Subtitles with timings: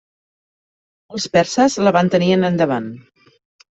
[1.15, 2.93] Els perses la van tenir en endavant.